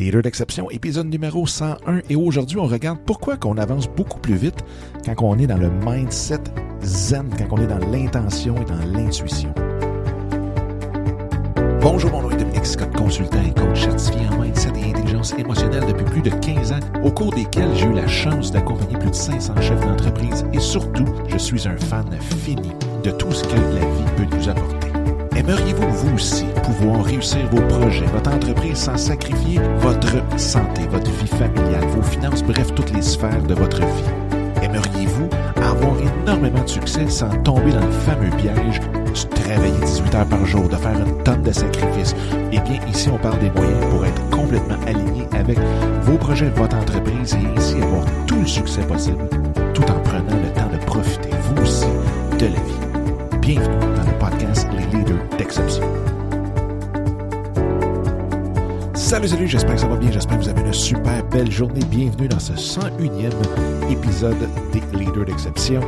[0.00, 2.00] Leader d'exception, épisode numéro 101.
[2.08, 4.64] Et aujourd'hui, on regarde pourquoi qu'on avance beaucoup plus vite
[5.04, 6.40] quand on est dans le mindset
[6.82, 9.52] zen, quand on est dans l'intention et dans l'intuition.
[11.82, 15.84] Bonjour, mon nom est Dominique Scott, consultant et coach certifié en mindset et intelligence émotionnelle
[15.86, 19.14] depuis plus de 15 ans, au cours desquels j'ai eu la chance d'accompagner plus de
[19.14, 22.06] 500 chefs d'entreprise et surtout, je suis un fan
[22.42, 22.72] fini
[23.04, 24.89] de tout ce que la vie peut nous apporter.
[25.40, 31.26] Aimeriez-vous, vous aussi, pouvoir réussir vos projets, votre entreprise sans sacrifier votre santé, votre vie
[31.28, 34.62] familiale, vos finances, bref, toutes les sphères de votre vie?
[34.62, 40.26] Aimeriez-vous avoir énormément de succès sans tomber dans le fameux piège de travailler 18 heures
[40.26, 42.14] par jour, de faire une tonne de sacrifices?
[42.52, 45.58] Eh bien, ici, on parle des moyens pour être complètement aligné avec
[46.02, 49.26] vos projets, votre entreprise et ainsi avoir tout le succès possible
[49.72, 51.86] tout en prenant le temps de profiter, vous aussi,
[52.38, 53.38] de la vie.
[53.40, 53.79] Bienvenue
[59.10, 61.80] Salut, salut, j'espère que ça va bien, j'espère que vous avez une super belle journée.
[61.90, 63.32] Bienvenue dans ce 101e
[63.90, 64.38] épisode
[64.72, 65.80] des Leaders d'Exception.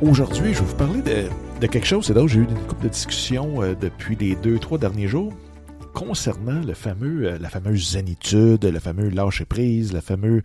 [0.00, 1.28] Aujourd'hui, je vais vous parler de,
[1.60, 4.58] de quelque chose, c'est là j'ai eu une couple de discussions euh, depuis les deux,
[4.58, 5.34] trois derniers jours
[5.92, 10.40] concernant le fameux, euh, la fameuse zénitude, le fameux lâcher prise, le fameux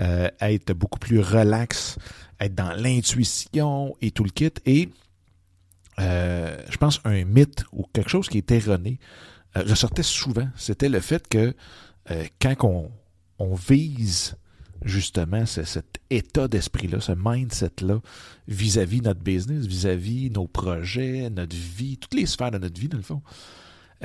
[0.00, 1.98] euh, être beaucoup plus relax,
[2.40, 4.54] être dans l'intuition et tout le kit.
[4.64, 4.88] Et
[5.98, 8.98] je pense un mythe ou quelque chose qui est erroné
[9.62, 10.48] ressortait souvent.
[10.56, 11.54] C'était le fait que
[12.10, 12.90] euh, quand on,
[13.38, 14.36] on vise
[14.84, 18.00] justement ce- cet état d'esprit-là, ce mindset-là,
[18.46, 22.96] vis-à-vis notre business, vis-à-vis nos projets, notre vie, toutes les sphères de notre vie, dans
[22.98, 23.22] le fond,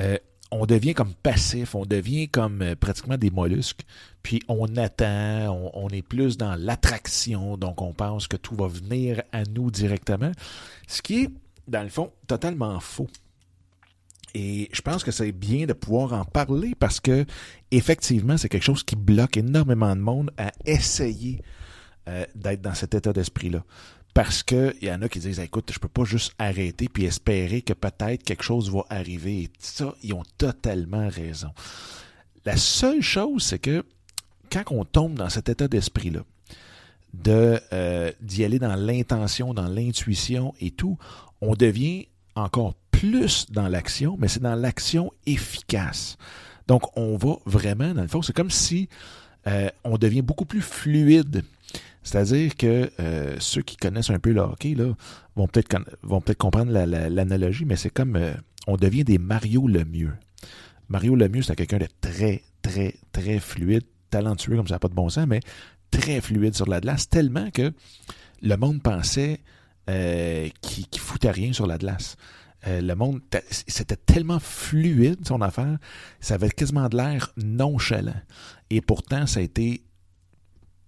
[0.00, 0.18] euh,
[0.50, 3.82] on devient comme passif, on devient comme euh, pratiquement des mollusques,
[4.22, 9.22] puis on attend, on est plus dans l'attraction, donc on pense que tout va venir
[9.32, 10.32] à nous directement,
[10.86, 11.30] ce qui est,
[11.66, 13.08] dans le fond, totalement faux.
[14.34, 17.24] Et je pense que c'est bien de pouvoir en parler parce que
[17.70, 21.40] effectivement, c'est quelque chose qui bloque énormément de monde à essayer
[22.08, 23.64] euh, d'être dans cet état d'esprit-là.
[24.12, 27.04] Parce que il y en a qui disent écoute, je peux pas juste arrêter puis
[27.04, 29.42] espérer que peut-être quelque chose va arriver.
[29.42, 31.50] Et ça, ils ont totalement raison.
[32.44, 33.84] La seule chose, c'est que
[34.50, 36.20] quand on tombe dans cet état d'esprit-là,
[37.12, 40.98] de euh, d'y aller dans l'intention, dans l'intuition et tout,
[41.40, 42.74] on devient encore
[43.10, 46.16] plus dans l'action, mais c'est dans l'action efficace.
[46.66, 48.88] Donc, on va vraiment, dans le fond, c'est comme si
[49.46, 51.42] euh, on devient beaucoup plus fluide.
[52.02, 54.94] C'est-à-dire que euh, ceux qui connaissent un peu le hockey là,
[55.36, 58.32] vont peut-être vont peut-être comprendre la- la- l'analogie, mais c'est comme euh,
[58.66, 60.12] on devient des Mario Lemieux.
[60.88, 64.94] Mario Lemieux, c'est quelqu'un de très, très, très fluide, talentueux comme ça n'a pas de
[64.94, 65.40] bon sens, mais
[65.90, 67.72] très fluide sur la glace, tellement que
[68.42, 69.40] le monde pensait
[69.86, 72.16] qu'il qu'il foutait rien sur la glace.
[72.66, 75.78] Euh, le monde, ta- c'était tellement fluide son affaire,
[76.20, 78.14] ça avait quasiment de l'air nonchalant.
[78.70, 79.82] Et pourtant, ça a été,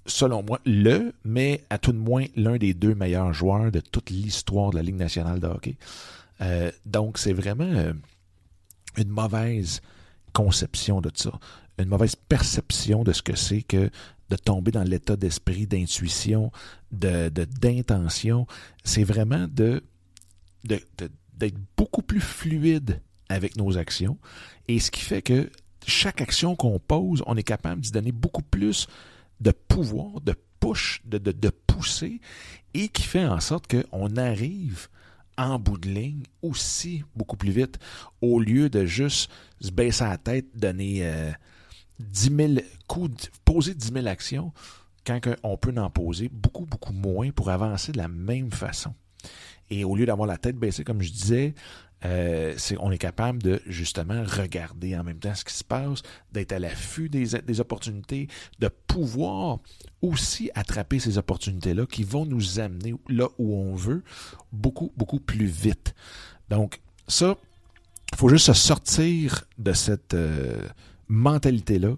[0.06, 4.08] selon moi, le, mais à tout de moins l'un des deux meilleurs joueurs de toute
[4.10, 5.76] l'histoire de la Ligue nationale de hockey.
[6.40, 7.92] Euh, donc, c'est vraiment euh,
[8.96, 9.80] une mauvaise
[10.32, 11.32] conception de ça,
[11.78, 13.90] une mauvaise perception de ce que c'est que
[14.30, 16.50] de tomber dans l'état d'esprit, d'intuition,
[16.90, 18.46] de d'intention.
[18.82, 19.82] c'est vraiment de-
[20.64, 20.80] de-
[21.36, 24.18] d'être beaucoup plus fluide avec nos actions.
[24.68, 25.50] Et ce qui fait que
[25.86, 28.86] chaque action qu'on pose, on est capable d'y donner beaucoup plus
[29.40, 32.20] de pouvoir, de push, de, de, pousser,
[32.74, 34.88] et qui fait en sorte qu'on arrive
[35.38, 37.78] en bout de ligne aussi beaucoup plus vite,
[38.22, 39.30] au lieu de juste
[39.60, 41.30] se baisser la tête, donner euh,
[42.00, 42.52] 10 000
[42.86, 44.52] coups, poser 10 000 actions,
[45.06, 48.94] quand on peut en poser beaucoup, beaucoup moins pour avancer de la même façon.
[49.70, 51.54] Et au lieu d'avoir la tête baissée, comme je disais,
[52.04, 56.52] euh, on est capable de justement regarder en même temps ce qui se passe, d'être
[56.52, 58.28] à l'affût des, des opportunités,
[58.58, 59.58] de pouvoir
[60.02, 64.02] aussi attraper ces opportunités-là qui vont nous amener là où on veut
[64.52, 65.94] beaucoup, beaucoup plus vite.
[66.50, 67.36] Donc, ça,
[68.12, 70.60] il faut juste se sortir de cette euh,
[71.08, 71.96] mentalité-là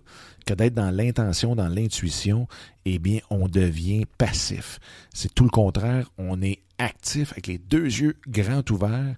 [0.48, 2.48] que d'être dans l'intention, dans l'intuition,
[2.86, 4.80] eh bien, on devient passif.
[5.12, 6.10] C'est tout le contraire.
[6.16, 9.14] On est actif avec les deux yeux grands ouverts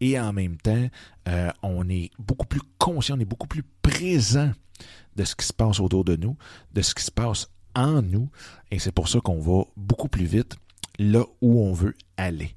[0.00, 0.88] et en même temps,
[1.28, 4.50] euh, on est beaucoup plus conscient, on est beaucoup plus présent
[5.14, 6.36] de ce qui se passe autour de nous,
[6.72, 8.28] de ce qui se passe en nous.
[8.72, 10.56] Et c'est pour ça qu'on va beaucoup plus vite
[11.02, 12.54] là où on veut aller.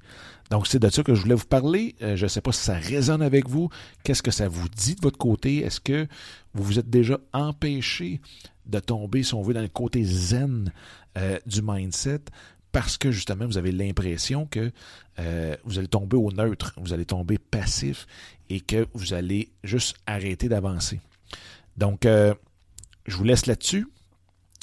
[0.50, 1.96] Donc, c'est de ça que je voulais vous parler.
[2.02, 3.68] Euh, je ne sais pas si ça résonne avec vous.
[4.04, 5.58] Qu'est-ce que ça vous dit de votre côté?
[5.58, 6.06] Est-ce que
[6.54, 8.20] vous vous êtes déjà empêché
[8.66, 10.72] de tomber, si on veut, dans le côté zen
[11.18, 12.20] euh, du mindset?
[12.70, 14.70] Parce que justement, vous avez l'impression que
[15.18, 18.06] euh, vous allez tomber au neutre, vous allez tomber passif
[18.50, 21.00] et que vous allez juste arrêter d'avancer.
[21.76, 23.86] Donc, Je vous laisse là-dessus.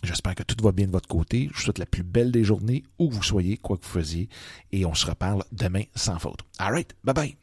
[0.04, 1.50] J'espère que tout va bien de votre côté.
[1.52, 4.28] Je vous souhaite la plus belle des journées, où vous soyez, quoi que vous faisiez.
[4.72, 6.42] Et on se reparle demain sans faute.
[6.60, 6.94] All right.
[7.04, 7.43] Bye bye.